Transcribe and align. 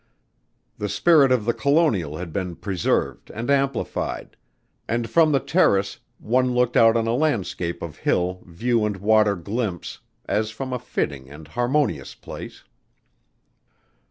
The 0.79 0.89
spirit 0.89 1.31
of 1.31 1.45
the 1.45 1.53
colonial 1.53 2.17
had 2.17 2.33
been 2.33 2.55
preserved 2.55 3.29
and 3.29 3.51
amplified, 3.51 4.35
and 4.87 5.07
from 5.07 5.31
the 5.31 5.39
terrace 5.39 5.99
one 6.17 6.55
looked 6.55 6.75
out 6.75 6.97
on 6.97 7.05
a 7.05 7.13
landscape 7.13 7.83
of 7.83 7.97
hill 7.99 8.41
view 8.47 8.83
and 8.83 8.97
water 8.97 9.35
glimpse, 9.35 9.99
as 10.25 10.49
from 10.49 10.73
a 10.73 10.79
fitting 10.79 11.29
and 11.29 11.47
harmonious 11.49 12.15
place. 12.15 12.63